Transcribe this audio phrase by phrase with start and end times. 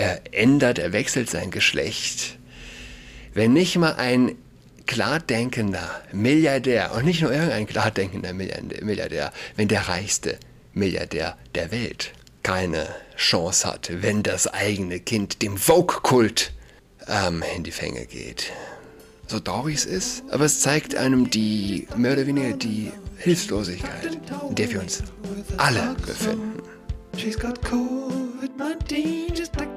[0.00, 2.38] er ändert, er wechselt sein Geschlecht.
[3.34, 4.34] Wenn nicht mal ein
[4.86, 10.38] klardenkender Milliardär, und nicht nur irgendein klardenkender Milliardär, wenn der reichste
[10.72, 16.52] Milliardär der Welt keine Chance hat, wenn das eigene Kind dem Vogue-Kult
[17.06, 18.50] ähm, in die Fänge geht.
[19.26, 24.54] So traurig es ist, aber es zeigt einem die, mehr oder weniger die Hilflosigkeit, in
[24.54, 25.02] der wir uns
[25.58, 26.62] alle befinden.
[27.16, 29.69] She's got COVID-19, she's acting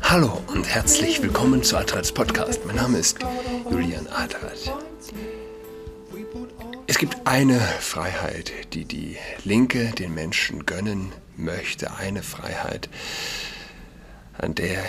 [0.00, 2.64] Hallo und herzlich willkommen zu Adrats Podcast.
[2.64, 3.18] Mein Name ist
[3.70, 4.72] Julian Adrat.
[6.86, 11.94] Es gibt eine Freiheit, die die Linke den Menschen gönnen möchte.
[11.96, 12.88] Eine Freiheit,
[14.38, 14.82] an der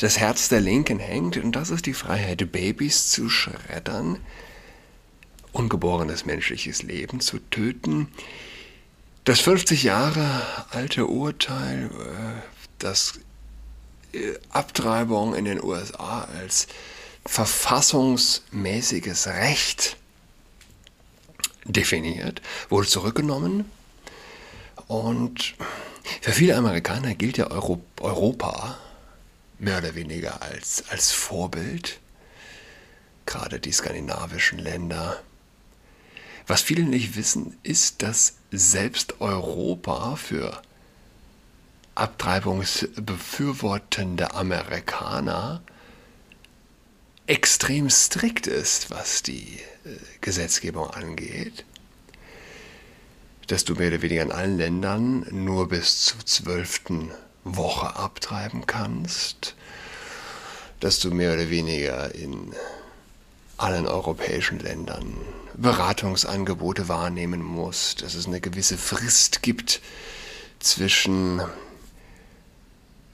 [0.00, 1.36] das Herz der Linken hängt.
[1.36, 4.18] Und das ist die Freiheit, Babys zu schreddern
[5.52, 8.08] ungeborenes menschliches Leben zu töten.
[9.24, 12.40] Das 50 Jahre alte Urteil, äh,
[12.78, 13.20] das
[14.50, 16.66] Abtreibung in den USA als
[17.24, 19.96] verfassungsmäßiges Recht
[21.64, 23.70] definiert, wurde zurückgenommen.
[24.86, 25.54] Und
[26.20, 28.78] für viele Amerikaner gilt ja Europa
[29.58, 31.98] mehr oder weniger als, als Vorbild.
[33.24, 35.22] Gerade die skandinavischen Länder
[36.46, 40.62] was viele nicht wissen, ist, dass selbst Europa für
[41.96, 45.62] abtreibungsbefürwortende Amerikaner
[47.26, 51.64] extrem strikt ist, was die äh, Gesetzgebung angeht.
[53.48, 57.10] Dass du mehr oder weniger in allen Ländern nur bis zur zwölften
[57.44, 59.54] Woche abtreiben kannst.
[60.80, 62.52] Dass du mehr oder weniger in
[63.56, 65.16] allen europäischen Ländern
[65.54, 69.80] Beratungsangebote wahrnehmen muss, dass es eine gewisse Frist gibt
[70.58, 71.40] zwischen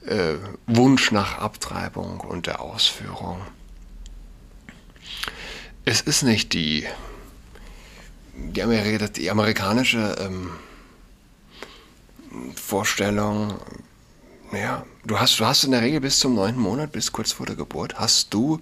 [0.05, 0.35] äh,
[0.67, 3.41] Wunsch nach Abtreibung und der Ausführung.
[5.85, 6.85] Es ist nicht die,
[8.35, 10.51] die, Ameri die amerikanische ähm,
[12.55, 13.59] Vorstellung,
[14.51, 17.45] ja, du hast, du hast in der Regel bis zum neunten Monat, bis kurz vor
[17.45, 18.61] der Geburt, hast du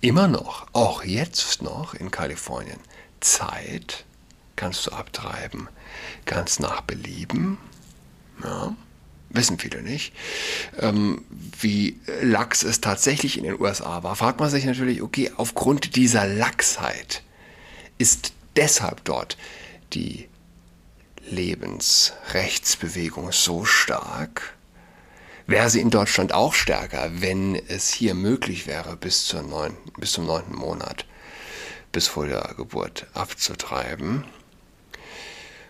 [0.00, 2.78] immer noch, auch jetzt noch in Kalifornien,
[3.20, 4.04] Zeit
[4.56, 5.68] kannst du abtreiben,
[6.26, 7.58] ganz nach Belieben.
[8.42, 8.76] Ja,
[9.34, 10.14] wissen viele nicht.
[10.80, 11.24] Ähm,
[11.60, 16.26] wie lax es tatsächlich in den USA war, fragt man sich natürlich, okay, aufgrund dieser
[16.26, 17.22] Lachsheit
[17.98, 19.36] ist deshalb dort
[19.92, 20.28] die
[21.28, 24.54] Lebensrechtsbewegung so stark,
[25.46, 30.12] wäre sie in Deutschland auch stärker, wenn es hier möglich wäre, bis, zur neun, bis
[30.12, 31.06] zum neunten Monat,
[31.92, 34.24] bis vor der Geburt abzutreiben,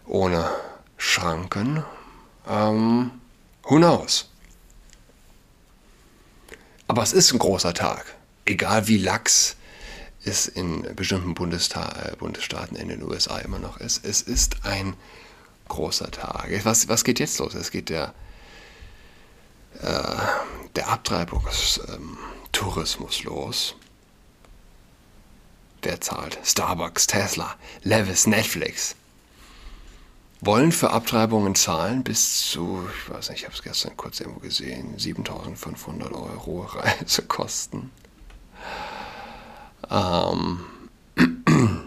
[0.07, 0.51] ohne
[0.97, 1.85] Schranken.
[2.49, 3.11] Ähm,
[3.65, 4.29] who knows?
[6.87, 8.05] Aber es ist ein großer Tag,
[8.45, 9.57] egal wie lax
[10.25, 14.05] es in bestimmten Bundesta äh, Bundesstaaten in den USA immer noch ist.
[14.05, 14.95] Es ist ein
[15.69, 16.49] großer Tag.
[16.65, 17.55] Was, was geht jetzt los?
[17.55, 18.15] Es geht der
[19.81, 20.17] äh,
[20.77, 23.75] der Abtreibungstourismus los.
[25.83, 26.39] Wer zahlt?
[26.43, 28.97] Starbucks, Tesla, Levis, Netflix.
[30.47, 34.41] Wollen für Abtreibungen zahlen bis zu, ich weiß nicht, ich habe es gestern kurz irgendwo
[34.41, 37.91] gesehen, 7500 Euro Reisekosten.
[39.91, 40.61] Ähm,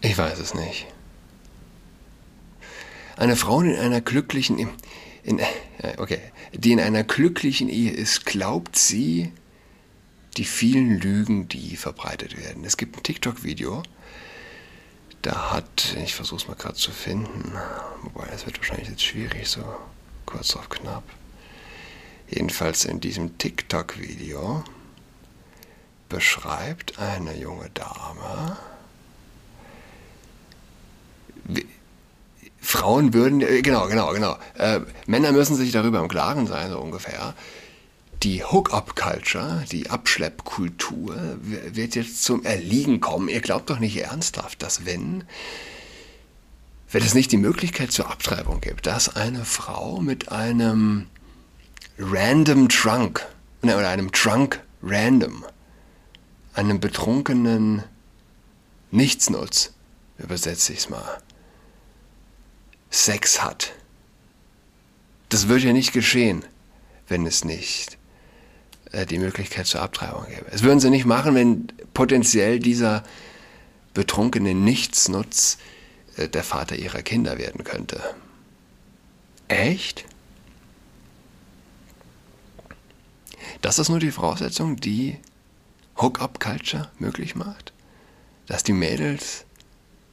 [0.00, 0.86] ich weiß es nicht.
[3.16, 4.58] Eine Frau in einer glücklichen,
[5.22, 5.40] in,
[5.98, 6.18] okay,
[6.52, 9.32] die in einer glücklichen Ehe ist, glaubt sie
[10.36, 12.64] die vielen Lügen, die verbreitet werden.
[12.64, 13.84] Es gibt ein TikTok-Video,
[15.24, 17.52] da hat, ich versuche es mal gerade zu finden,
[18.02, 19.62] wobei es wird wahrscheinlich jetzt schwierig, so
[20.26, 21.04] kurz auf knapp.
[22.28, 24.64] Jedenfalls in diesem TikTok-Video
[26.08, 28.56] beschreibt eine junge Dame,
[32.60, 34.36] Frauen würden, äh, genau, genau, genau.
[34.56, 37.34] Äh, Männer müssen sich darüber im Klaren sein, so ungefähr.
[38.24, 43.28] Die Hook-up-Culture, die Abschleppkultur, wird jetzt zum Erliegen kommen.
[43.28, 45.24] Ihr glaubt doch nicht ernsthaft, dass wenn,
[46.90, 51.06] wenn es nicht die Möglichkeit zur Abtreibung gibt, dass eine Frau mit einem
[51.98, 53.26] random Trunk,
[53.60, 55.44] ne, oder einem Trunk random,
[56.54, 57.82] einem betrunkenen
[58.90, 59.74] Nichtsnutz,
[60.16, 61.20] übersetze ich es mal,
[62.88, 63.74] Sex hat.
[65.28, 66.42] Das würde ja nicht geschehen,
[67.06, 67.98] wenn es nicht
[68.94, 70.46] äh, die Möglichkeit zur Abtreibung gäbe.
[70.50, 73.02] Es würden sie nicht machen, wenn potenziell dieser
[73.92, 75.58] betrunkene Nichtsnutz
[76.16, 78.00] äh, der Vater ihrer Kinder werden könnte.
[79.48, 80.04] Echt?
[83.60, 85.18] Das ist nur die Voraussetzung, die
[86.00, 87.72] Hook-up-Culture möglich macht?
[88.46, 89.44] Dass die Mädels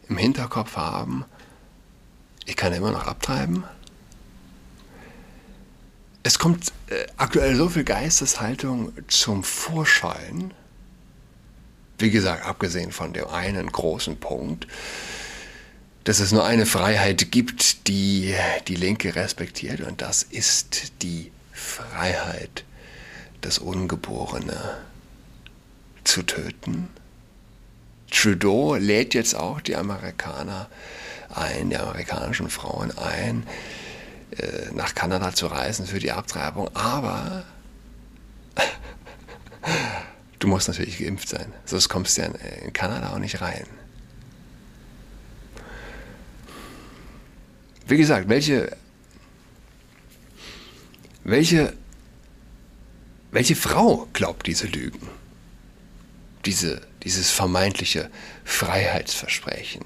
[0.07, 1.25] im Hinterkopf haben,
[2.45, 3.63] ich kann immer noch abtreiben?
[6.23, 10.53] Es kommt äh, aktuell so viel Geisteshaltung zum Vorschein.
[11.97, 14.67] Wie gesagt, abgesehen von dem einen großen Punkt,
[16.03, 18.33] dass es nur eine Freiheit gibt, die
[18.67, 22.63] die Linke respektiert, und das ist die Freiheit,
[23.41, 24.77] das Ungeborene
[26.03, 26.89] zu töten.
[28.09, 30.69] Trudeau lädt jetzt auch die Amerikaner
[31.33, 33.43] ein, die amerikanischen Frauen ein,
[34.37, 37.43] äh, nach Kanada zu reisen für die Abtreibung, aber
[40.39, 43.65] du musst natürlich geimpft sein, sonst kommst du ja in Kanada auch nicht rein.
[47.87, 48.71] Wie gesagt, welche,
[51.25, 51.73] welche,
[53.31, 55.09] welche Frau glaubt diese Lügen?
[56.45, 58.09] Diese, dieses vermeintliche
[58.45, 59.83] Freiheitsversprechen,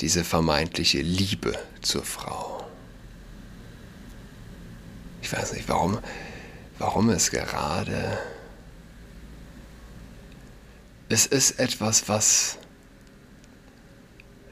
[0.00, 2.53] diese vermeintliche Liebe zur Frau.
[5.24, 5.98] Ich weiß nicht, warum,
[6.78, 8.18] warum es gerade...
[11.08, 12.58] Es ist etwas, was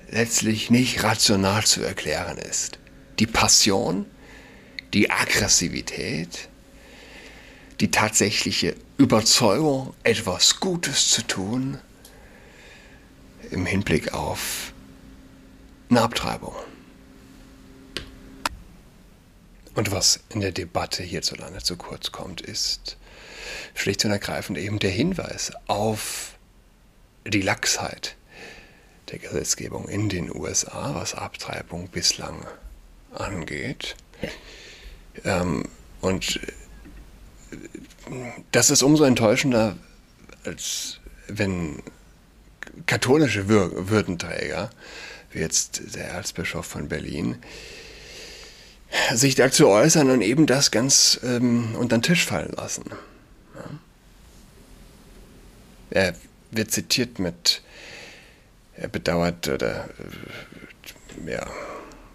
[0.09, 2.79] letztlich nicht rational zu erklären ist.
[3.19, 4.07] Die Passion,
[4.95, 6.49] die Aggressivität,
[7.81, 11.79] die tatsächliche Überzeugung, etwas Gutes zu tun
[13.51, 14.73] im Hinblick auf
[15.91, 16.55] eine Abtreibung.
[19.75, 22.97] Und was in der Debatte hierzulande zu kurz kommt, ist
[23.75, 26.37] schlicht und ergreifend eben der Hinweis auf
[27.27, 28.17] die Lachsheit
[29.11, 32.47] der Gesetzgebung in den USA, was Abtreibung bislang
[33.13, 33.97] angeht.
[35.25, 35.69] Ähm,
[36.01, 36.41] und
[38.51, 39.77] das ist umso enttäuschender,
[40.45, 40.99] als
[41.29, 41.83] wenn
[42.87, 44.71] katholische Würdenträger,
[45.31, 47.37] wie jetzt der Erzbischof von Berlin,
[49.15, 52.85] sich dazu äußern und eben das ganz ähm, unter den Tisch fallen lassen.
[53.55, 53.71] Ja.
[55.91, 56.15] Er
[56.51, 57.63] wird zitiert mit
[58.75, 59.89] er bedauert oder
[61.27, 61.47] äh, ja,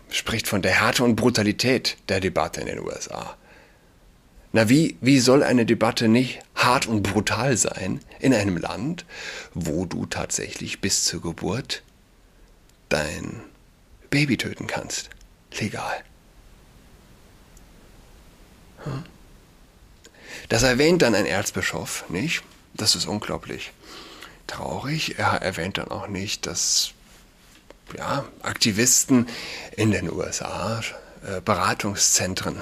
[0.10, 3.38] spricht von der Härte und Brutalität der Debatte in den USA.
[4.54, 9.06] Na, wie, wie soll eine Debatte nicht hart und brutal sein in einem Land,
[9.54, 11.84] wo du tatsächlich bis zur Geburt
[12.90, 13.42] dein
[14.10, 15.10] Baby töten kannst?
[15.60, 16.04] Legal.
[20.50, 22.44] Das erwähnt dann ein Erzbischof, nicht?
[22.74, 23.72] Das ist unglaublich
[24.48, 25.20] traurig.
[25.20, 26.92] Er erwähnt dann auch nicht, dass
[27.98, 29.28] ja, Aktivisten
[29.76, 30.82] in den USA
[31.26, 32.62] äh, Beratungszentren,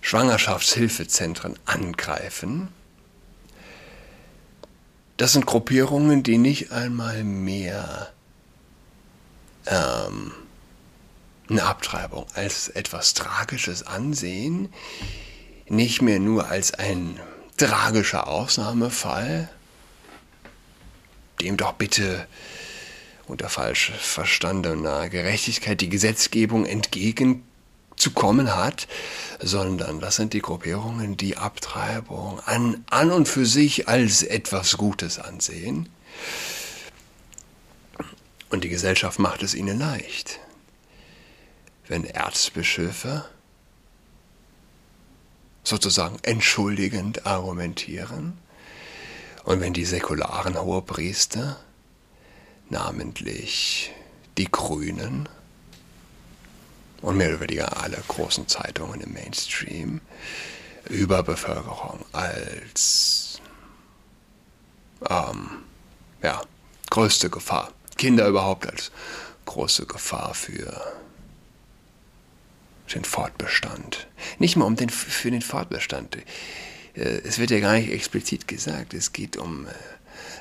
[0.00, 2.68] Schwangerschaftshilfezentren angreifen.
[5.16, 8.10] Das sind Gruppierungen, die nicht einmal mehr
[9.66, 10.32] ähm,
[11.48, 14.72] eine Abtreibung als etwas Tragisches ansehen,
[15.70, 17.18] nicht mehr nur als ein
[17.56, 19.48] tragischer Ausnahmefall,
[21.40, 22.26] dem doch bitte
[23.26, 28.88] unter falsch verstandener Gerechtigkeit die Gesetzgebung entgegenzukommen hat,
[29.38, 35.20] sondern das sind die Gruppierungen, die Abtreibung an, an und für sich als etwas Gutes
[35.20, 35.88] ansehen.
[38.50, 40.40] Und die Gesellschaft macht es ihnen leicht.
[41.86, 43.24] Wenn Erzbischöfe
[45.64, 48.38] sozusagen entschuldigend argumentieren,
[49.44, 51.58] und wenn die säkularen Hohepriester,
[52.68, 53.92] namentlich
[54.38, 55.28] die Grünen
[57.02, 60.00] und mehr oder weniger alle großen Zeitungen im Mainstream,
[60.88, 63.40] Überbevölkerung als
[65.08, 65.48] ähm,
[66.22, 66.42] ja,
[66.90, 68.92] größte Gefahr, Kinder überhaupt als
[69.46, 70.80] große Gefahr für
[72.94, 74.06] den Fortbestand.
[74.38, 76.16] Nicht mal um den, für den Fortbestand.
[76.94, 79.70] Äh, es wird ja gar nicht explizit gesagt, es geht um äh,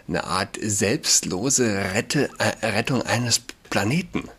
[0.08, 4.30] eine Art selbstlose Rette, äh, Rettung eines Planeten.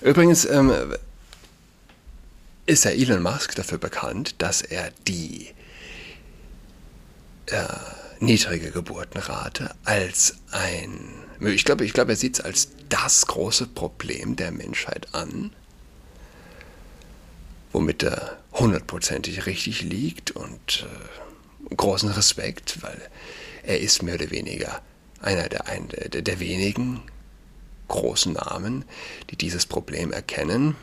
[0.00, 0.72] Übrigens ähm,
[2.66, 5.48] ist ja Elon Musk dafür bekannt, dass er die
[7.46, 7.64] äh,
[8.20, 10.98] niedrige Geburtenrate als ein,
[11.40, 15.50] ich glaube, ich glaube, er sieht es als das große Problem der Menschheit an
[17.74, 20.86] womit er hundertprozentig richtig liegt und
[21.70, 23.00] äh, großen Respekt, weil
[23.64, 24.80] er ist mehr oder weniger
[25.20, 25.64] einer der,
[26.08, 27.02] der, der wenigen
[27.88, 28.84] großen Namen,
[29.30, 30.76] die dieses Problem erkennen.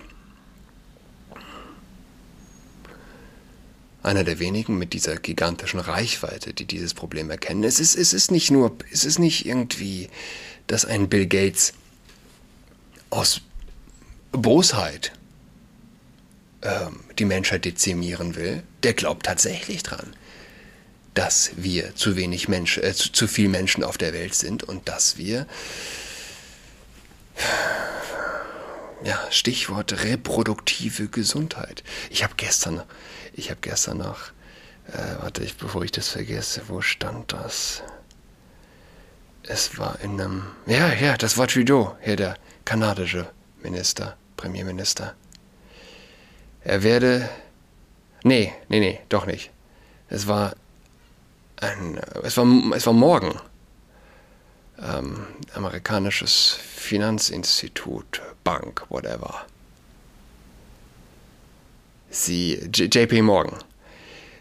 [4.03, 7.63] Einer der wenigen mit dieser gigantischen Reichweite, die dieses Problem erkennen.
[7.63, 10.09] Es ist, es ist nicht nur, es ist nicht irgendwie,
[10.67, 11.73] dass ein Bill Gates
[13.11, 13.41] aus
[14.31, 15.11] Bosheit
[16.63, 18.63] ähm, die Menschheit dezimieren will.
[18.83, 20.15] Der glaubt tatsächlich dran,
[21.13, 24.87] dass wir zu wenig Menschen, äh, zu, zu viel Menschen auf der Welt sind und
[24.87, 25.45] dass wir
[29.03, 31.83] ja, Stichwort reproduktive Gesundheit.
[32.09, 32.83] Ich habe gestern,
[33.33, 34.29] ich habe gestern noch,
[34.87, 37.83] äh, warte, ich, bevor ich das vergesse, wo stand das?
[39.43, 43.27] Es war in einem, ja, ja, das war Trudeau, hier der kanadische
[43.63, 45.15] Minister, Premierminister.
[46.63, 47.27] Er werde,
[48.23, 49.49] nee, nee, nee, doch nicht.
[50.09, 50.55] Es war
[51.57, 53.39] ein, es war, es war morgen.
[54.81, 59.45] Ähm, amerikanisches Finanzinstitut, Bank, whatever.
[62.09, 63.57] Sie, JP Morgan.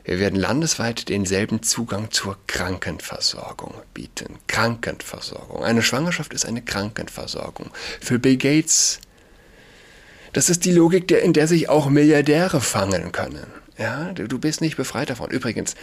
[0.05, 4.39] Wir werden landesweit denselben Zugang zur Krankenversorgung bieten.
[4.49, 5.63] Krankenversorgung.
[5.63, 7.71] Eine Schwangerschaft ist eine Krankenversorgung.
[8.01, 9.01] Für Bill Gates,
[10.33, 13.47] das ist die Logik, in der sich auch Milliardäre fangen können.
[13.79, 15.31] Ja, du bist nicht befreit davon.
[15.31, 15.75] Übrigens,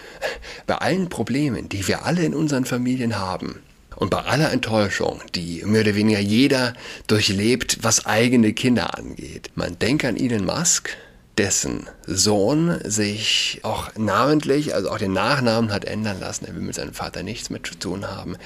[0.65, 3.61] bei allen Problemen, die wir alle in unseren Familien haben,
[3.97, 6.73] und bei aller Enttäuschung, die mehr oder weniger jeder
[7.07, 9.49] durchlebt, was eigene Kinder angeht.
[9.55, 10.95] Man denkt an Elon Musk,
[11.37, 16.45] dessen Sohn sich auch namentlich, also auch den Nachnamen hat ändern lassen.
[16.45, 18.37] Er will mit seinem Vater nichts mehr zu tun haben.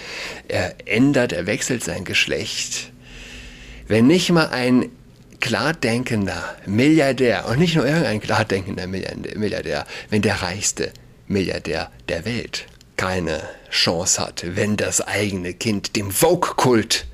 [0.47, 2.91] Er ändert, er wechselt sein Geschlecht.
[3.87, 4.89] Wenn nicht mal ein
[5.41, 10.93] klardenkender Milliardär, und nicht nur irgendein klardenkender Milliardär, wenn der reichste
[11.27, 17.07] Milliardär der Welt keine Chance hat, wenn das eigene Kind dem Vogue-Kult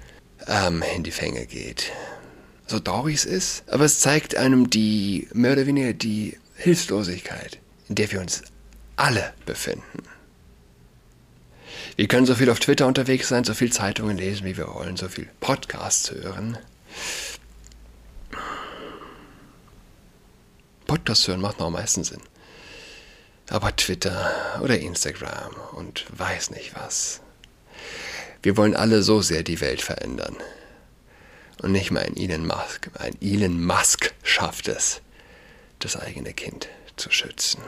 [0.47, 1.91] ähm, in die Fänge geht.
[2.65, 7.95] So traurig es ist, aber es zeigt einem die, mehr oder weniger die Hilflosigkeit, in
[7.95, 8.41] der wir uns
[8.97, 10.03] alle befinden.
[11.95, 14.97] Wir können so viel auf Twitter unterwegs sein, so viel Zeitungen lesen, wie wir wollen,
[14.97, 16.57] so viel Podcasts hören.
[20.85, 22.21] Podcast hören macht noch am meisten Sinn.
[23.49, 27.21] Aber Twitter oder Instagram und weiß nicht was.
[28.41, 30.35] Wir wollen alle so sehr die Welt verändern.
[31.61, 32.89] Und nicht mal ein Elon Musk.
[32.99, 35.01] Ein Elon Musk schafft es,
[35.79, 37.61] das eigene Kind zu schützen.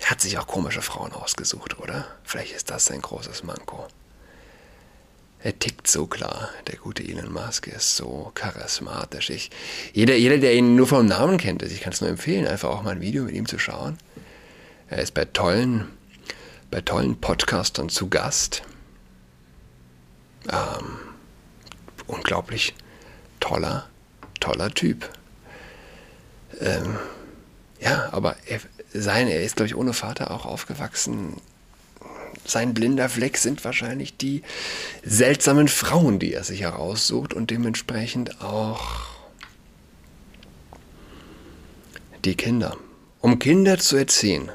[0.00, 2.06] Er hat sich auch komische Frauen ausgesucht, oder?
[2.24, 3.86] Vielleicht ist das sein großes Manko.
[5.42, 9.30] Er tickt so klar, der gute Elon Musk ist so charismatisch.
[9.30, 9.50] Ich,
[9.94, 12.68] jeder, jeder, der ihn nur vom Namen kennt, also ich kann es nur empfehlen, einfach
[12.68, 13.96] auch mal ein Video mit ihm zu schauen.
[14.88, 15.88] Er ist bei tollen,
[16.70, 18.62] bei tollen Podcastern zu Gast.
[20.50, 20.98] Ähm,
[22.06, 22.74] unglaublich
[23.38, 23.88] toller,
[24.40, 25.08] toller Typ.
[26.60, 26.98] Ähm,
[27.80, 28.60] ja, aber er,
[28.92, 31.40] sein, er ist, glaube ich, ohne Vater auch aufgewachsen
[32.44, 34.42] sein blinder Fleck sind wahrscheinlich die
[35.02, 39.06] seltsamen Frauen, die er sich heraussucht und dementsprechend auch
[42.24, 42.76] die Kinder.
[43.20, 44.50] Um Kinder zu erziehen,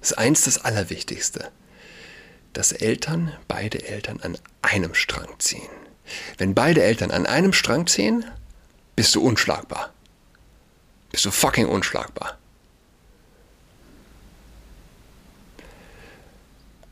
[0.00, 1.50] ist eins das Allerwichtigste,
[2.52, 5.68] dass Eltern, beide Eltern an einem Strang ziehen.
[6.38, 8.24] Wenn beide Eltern an einem Strang ziehen,
[8.96, 9.92] bist du unschlagbar.
[11.10, 12.38] Bist du fucking unschlagbar.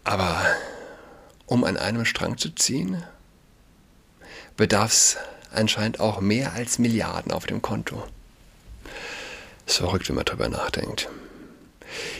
[0.09, 0.43] Aber
[1.45, 3.05] um an einem Strang zu ziehen,
[4.57, 5.17] bedarf es
[5.51, 8.03] anscheinend auch mehr als Milliarden auf dem Konto.
[9.67, 11.11] ist verrückt, wenn man darüber nachdenkt.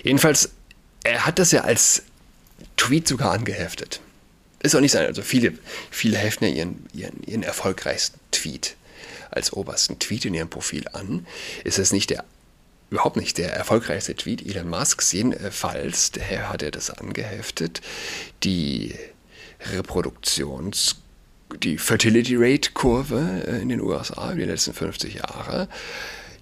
[0.03, 0.51] Jedenfalls,
[1.03, 2.03] er hat das ja als
[2.77, 4.03] Tweet sogar angeheftet.
[4.63, 5.07] Ist auch nicht sein.
[5.07, 5.55] Also viele,
[5.91, 8.77] viele heften ja ihren, ihren, ihren erfolgreichsten Tweet
[9.31, 11.27] als obersten Tweet in ihrem Profil an.
[11.65, 12.27] Ist es nicht der
[12.91, 15.13] überhaupt nicht der erfolgreichste Tweet Elon Musks.
[15.13, 17.81] Jedenfalls, der Herr hat er das angeheftet.
[18.43, 18.95] Die
[19.75, 20.97] Reproduktions-
[21.63, 25.69] die Fertility Rate Kurve äh, in den USA in den letzten 50 Jahren.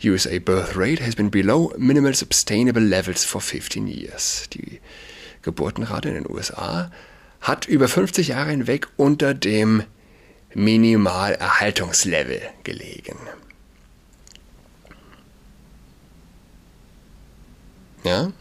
[0.04, 4.44] USA birth rate has been below minimal sustainable levels for 15 years.
[4.52, 4.80] Die
[5.42, 6.90] Geburtenrate in den USA
[7.40, 9.84] hat über 50 Jahre hinweg unter dem
[10.54, 13.16] Minimalerhaltungslevel gelegen.
[18.06, 18.32] Ja?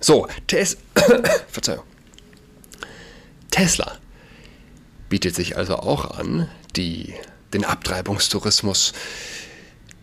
[0.00, 0.78] So, Tes
[1.48, 1.84] Verzeihung.
[3.50, 3.98] Tesla
[5.08, 7.14] bietet sich also auch an, die,
[7.52, 8.92] den Abtreibungstourismus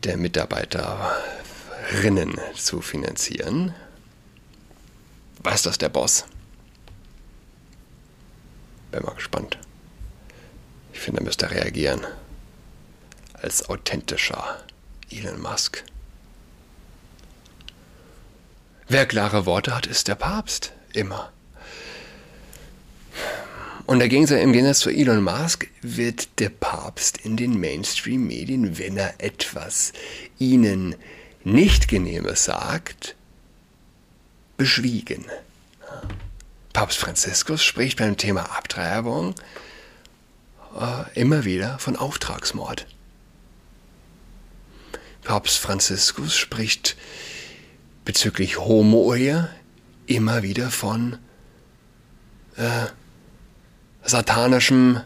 [0.03, 3.73] der Mitarbeiterinnen zu finanzieren.
[5.39, 6.25] Weiß das der Boss?
[8.91, 9.57] Bin mal gespannt.
[10.93, 12.05] Ich finde, er müsste reagieren.
[13.33, 14.63] Als authentischer
[15.09, 15.83] Elon Musk.
[18.87, 20.71] Wer klare Worte hat, ist der Papst.
[20.93, 21.31] Immer.
[23.87, 29.93] Und im Gegensatz zu Elon Musk wird der Papst in den Mainstream-Medien, wenn er etwas
[30.39, 30.95] ihnen
[31.43, 33.15] nicht Genehmes sagt,
[34.57, 35.25] beschwiegen.
[36.73, 39.35] Papst Franziskus spricht beim Thema Abtreibung
[40.79, 42.87] äh, immer wieder von Auftragsmord.
[45.23, 46.97] Papst Franziskus spricht
[48.05, 49.49] bezüglich Homo-Ehe
[50.05, 51.17] immer wieder von
[52.55, 52.85] äh,
[54.03, 55.01] satanischem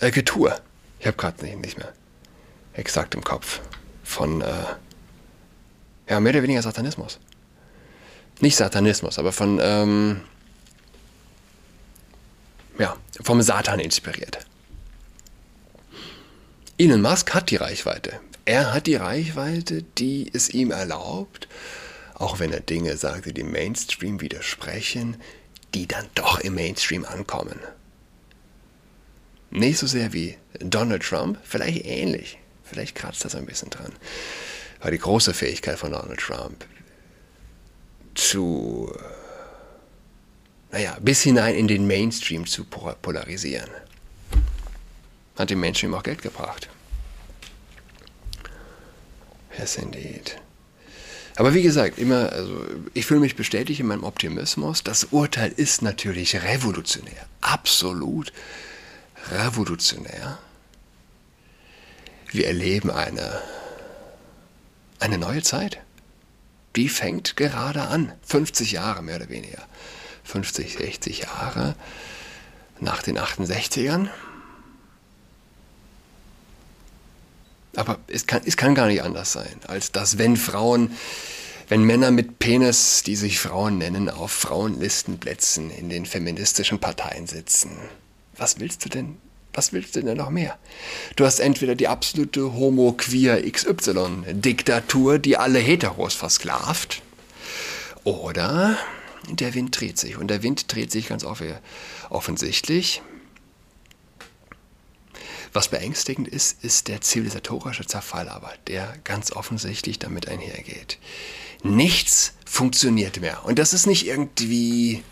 [0.00, 0.56] äh, Getue.
[1.00, 1.92] Ich habe gerade nicht, nicht mehr
[2.72, 3.60] exakt im Kopf.
[4.04, 4.46] Von, äh,
[6.08, 7.18] ja, mehr oder weniger Satanismus.
[8.40, 10.20] Nicht Satanismus, aber von, ähm,
[12.78, 14.38] ja, vom Satan inspiriert.
[16.78, 18.20] Elon Musk hat die Reichweite.
[18.44, 21.48] Er hat die Reichweite, die es ihm erlaubt,
[22.14, 25.16] auch wenn er Dinge sagt, die dem Mainstream widersprechen,
[25.74, 27.58] die dann doch im Mainstream ankommen.
[29.50, 32.38] Nicht so sehr wie Donald Trump, vielleicht ähnlich.
[32.64, 33.92] Vielleicht kratzt das ein bisschen dran.
[34.80, 36.64] Aber die große Fähigkeit von Donald Trump
[38.14, 38.92] zu,
[40.70, 43.70] naja, bis hinein in den Mainstream zu polarisieren,
[45.36, 46.68] hat dem Mainstream auch Geld gebracht.
[49.58, 50.40] Yes, indeed.
[51.36, 54.84] Aber wie gesagt, immer, also ich fühle mich bestätigt in meinem Optimismus.
[54.84, 57.26] Das Urteil ist natürlich revolutionär.
[57.40, 58.32] Absolut
[59.32, 60.38] revolutionär.
[62.30, 63.40] Wir erleben eine,
[65.00, 65.78] eine neue Zeit.
[66.76, 68.12] Die fängt gerade an.
[68.26, 69.66] 50 Jahre mehr oder weniger.
[70.24, 71.74] 50, 60 Jahre
[72.80, 74.08] nach den 68ern.
[77.76, 80.92] Aber es kann, es kann gar nicht anders sein, als dass wenn Frauen,
[81.68, 87.70] wenn Männer mit Penis, die sich Frauen nennen, auf Frauenlistenplätzen in den feministischen Parteien sitzen
[88.36, 89.16] was willst du denn?
[89.52, 90.58] Was willst du denn noch mehr?
[91.14, 97.02] Du hast entweder die absolute Homo-Queer XY-Diktatur, die alle Heteros versklavt,
[98.02, 98.76] oder
[99.30, 100.16] der Wind dreht sich.
[100.16, 101.24] Und der Wind dreht sich ganz
[102.10, 103.02] offensichtlich.
[105.54, 110.98] Was beängstigend ist, ist der zivilisatorische Zerfall aber, der ganz offensichtlich damit einhergeht.
[111.62, 113.44] Nichts funktioniert mehr.
[113.44, 115.04] Und das ist nicht irgendwie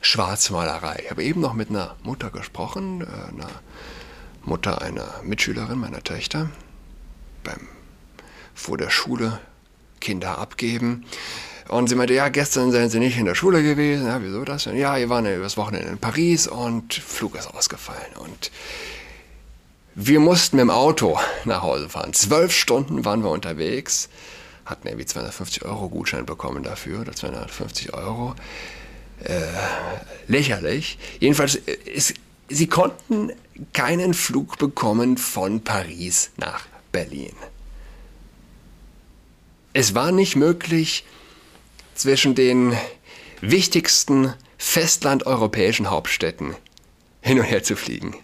[0.00, 1.00] Schwarzmalerei.
[1.04, 3.50] Ich habe eben noch mit einer Mutter gesprochen, äh, einer
[4.44, 6.48] Mutter einer Mitschülerin meiner Töchter,
[7.42, 7.66] beim,
[8.54, 9.40] vor der Schule
[9.98, 11.06] Kinder abgeben.
[11.68, 14.06] Und sie meinte, ja, gestern seien sie nicht in der Schule gewesen.
[14.06, 14.76] Ja, wieso das denn?
[14.76, 18.14] Ja, wir waren übers Wochenende in Paris und Flug ist ausgefallen.
[18.18, 18.50] Und
[19.94, 22.12] wir mussten mit dem Auto nach Hause fahren.
[22.12, 24.08] Zwölf Stunden waren wir unterwegs,
[24.66, 28.34] hatten irgendwie 250 Euro Gutschein bekommen dafür, oder 250 Euro
[29.22, 29.40] äh,
[30.26, 30.98] lächerlich.
[31.20, 32.12] Jedenfalls, äh, es,
[32.48, 33.32] sie konnten
[33.72, 37.32] keinen Flug bekommen von Paris nach Berlin.
[39.72, 41.04] Es war nicht möglich,
[41.94, 42.76] zwischen den
[43.40, 46.56] wichtigsten festlandeuropäischen Hauptstädten
[47.20, 48.16] hin und her zu fliegen.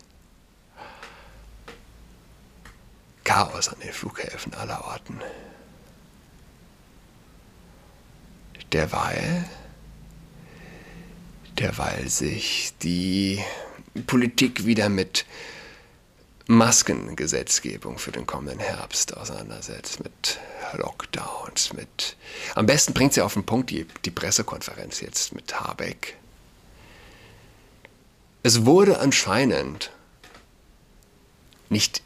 [3.24, 5.20] Chaos an den Flughäfen aller Orten.
[8.72, 9.44] Derweil
[11.61, 13.38] derweil sich die
[14.06, 15.26] Politik wieder mit
[16.46, 20.40] Maskengesetzgebung für den kommenden Herbst auseinandersetzt, mit
[20.76, 22.16] Lockdowns, mit...
[22.54, 26.16] Am besten bringt sie auf den Punkt die, die Pressekonferenz jetzt mit Habeck.
[28.42, 29.90] Es wurde anscheinend
[31.68, 32.02] nicht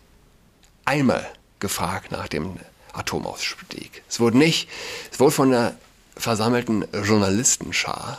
[0.84, 2.58] einmal gefragt nach dem
[2.92, 4.02] Atomausstieg.
[4.08, 4.68] Es wurde nicht,
[5.10, 5.76] es wurde von der
[6.16, 8.18] versammelten Journalistenschar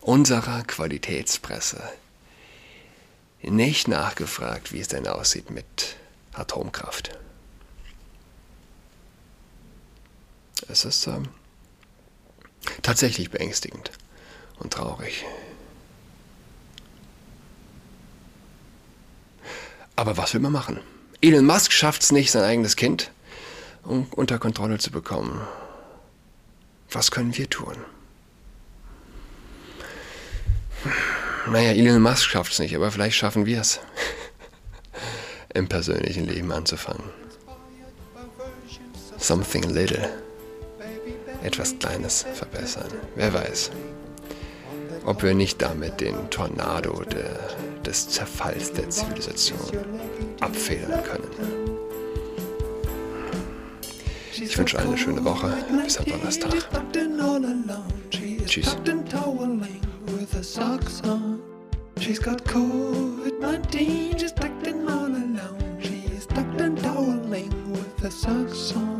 [0.00, 1.82] unserer Qualitätspresse
[3.42, 5.96] nicht nachgefragt, wie es denn aussieht mit
[6.32, 7.18] Atomkraft.
[10.68, 11.28] Es ist ähm,
[12.82, 13.92] tatsächlich beängstigend
[14.58, 15.24] und traurig.
[19.96, 20.80] Aber was will man machen?
[21.20, 23.10] Elon Musk schafft es nicht, sein eigenes Kind
[23.82, 25.40] unter Kontrolle zu bekommen.
[26.90, 27.74] Was können wir tun?
[31.48, 33.80] Naja, Elon Musk schafft es nicht, aber vielleicht schaffen wir es,
[35.54, 37.10] im persönlichen Leben anzufangen.
[39.16, 40.27] Something little.
[41.42, 42.88] Etwas Kleines verbessern.
[43.14, 43.70] Wer weiß.
[45.04, 47.24] Ob wir nicht damit den Tornado de,
[47.84, 49.60] des Zerfalls der Zivilisation
[50.40, 51.78] abfedern können.
[54.32, 55.52] Ich wünsche allen eine schöne Woche.
[55.84, 56.54] Bis am Donnerstag.
[58.46, 58.76] Tschüss.
[62.00, 65.78] She's got COVID-19, she's tucked in all alone.
[65.80, 68.97] She's tucked and toweling with her socks on.